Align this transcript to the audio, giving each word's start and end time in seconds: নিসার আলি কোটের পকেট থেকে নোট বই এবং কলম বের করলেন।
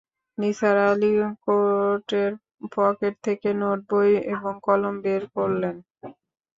নিসার 0.37 0.77
আলি 0.87 1.11
কোটের 1.43 2.31
পকেট 2.71 3.13
থেকে 3.25 3.49
নোট 3.61 3.79
বই 3.89 4.11
এবং 4.33 4.53
কলম 4.67 4.95
বের 5.03 5.23
করলেন। 5.35 5.75